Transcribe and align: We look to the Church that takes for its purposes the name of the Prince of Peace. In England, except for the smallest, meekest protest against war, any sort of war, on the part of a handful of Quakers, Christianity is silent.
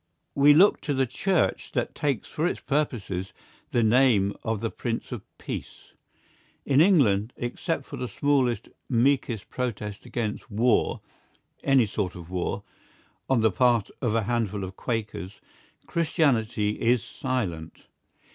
We 0.33 0.55
look 0.55 0.81
to 0.81 0.95
the 0.95 1.05
Church 1.05 1.73
that 1.73 1.93
takes 1.93 2.27
for 2.27 2.47
its 2.47 2.59
purposes 2.59 3.33
the 3.69 3.83
name 3.83 4.35
of 4.41 4.59
the 4.59 4.71
Prince 4.71 5.11
of 5.11 5.21
Peace. 5.37 5.93
In 6.65 6.81
England, 6.81 7.33
except 7.37 7.85
for 7.85 7.97
the 7.97 8.07
smallest, 8.07 8.67
meekest 8.89 9.49
protest 9.51 10.07
against 10.07 10.49
war, 10.49 11.01
any 11.63 11.85
sort 11.85 12.15
of 12.15 12.31
war, 12.31 12.63
on 13.29 13.41
the 13.41 13.51
part 13.51 13.91
of 14.01 14.15
a 14.15 14.23
handful 14.23 14.63
of 14.63 14.75
Quakers, 14.75 15.39
Christianity 15.85 16.81
is 16.81 17.03
silent. 17.03 17.83